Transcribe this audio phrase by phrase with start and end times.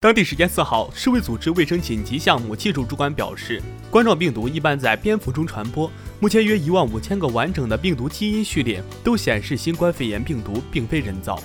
[0.00, 3.60] 当地时间四号，世卫组织卫生紧急项目技术主管表示，
[3.90, 5.90] 冠状病毒一般在蝙蝠中传播。
[6.20, 11.42] 目前约一万五千个完整的病毒基因序列都显示新冠肺炎病毒并非人造。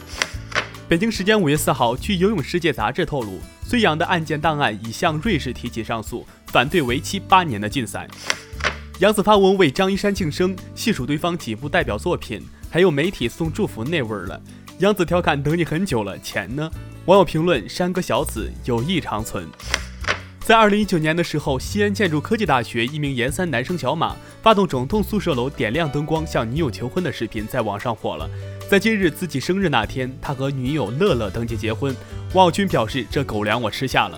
[0.87, 8.07] 北京时间五月四号，据《游泳世界》杂志透露，孙杨的案件档案已向瑞士提起上诉，反对为期八年的禁赛。
[8.99, 12.39] 杨子发文为张一山庆生，细数对方几部代表作品，
[12.69, 14.39] 还有媒体送祝福那味儿了。
[14.77, 16.69] 杨子调侃：“等你很久了，钱呢？”
[17.05, 19.45] 网友评论：“山歌小子，友谊长存。”
[20.39, 28.29] 在二零一九年的时候，西安建筑科技大学一名研三男生小马发动整栋宿舍楼点亮灯光向女友求婚的视频在网上火了。
[28.69, 31.93] 在今日自己生日那天，他和女友乐乐登记结婚。
[32.31, 34.17] 网友君表示：“这狗粮我吃下了。”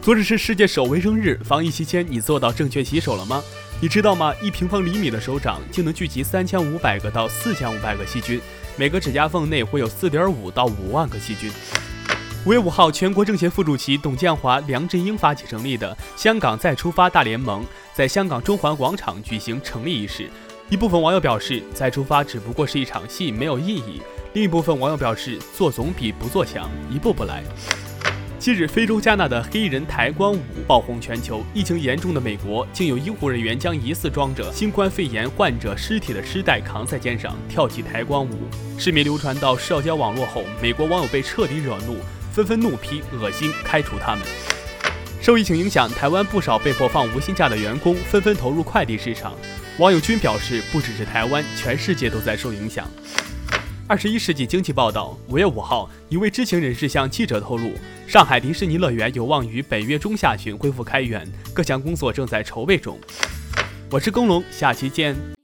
[0.00, 3.42] 昨日是世界手卫生日，防疫期间你做到正确洗手了吗？
[3.80, 4.32] 你知道吗？
[4.40, 8.40] 一平方厘米的手掌就能聚集三千五百个到四千五百个细菌，
[8.76, 11.50] 每个指甲缝内会有四点五到五万个细菌。
[12.46, 20.26] 五月五号，全国政协副主席董建华、梁振英发起成立的“香港再出发大联盟”在香港中环广场举行成立仪式。
[20.70, 24.00] 一部分网友表示，再出发只不过是一场戏，没有意义；
[24.32, 27.44] 另一部分网友表示，做总比不做强，一步步来。
[28.38, 31.44] 近日，非洲加纳的黑人抬棺舞爆红全球。
[31.52, 38.48] 疫情严重的美国，竟有医护人员将疑似装着新冠肺炎患者尸体的尸袋扛在肩上，跳起抬棺舞。
[38.78, 41.98] 视频流传到社交网络后，美国网友被彻底惹怒。
[42.32, 44.24] 纷纷怒批恶心，开除他们。
[45.20, 49.34] 受疫情影响，台湾不少被迫放无薪假的员工纷纷投入快递市场。
[49.78, 52.88] 网友均表示，不只是台湾，全世界都在受影响。
[53.86, 57.72] 二十一世纪经济报道五月五号，一位知情人士向记者透露，
[58.06, 62.98] 上海迪士尼乐园有望于本月中下旬恢复开园，各项工作正在筹备中。
[63.90, 65.39] 我是耕龙，下期见。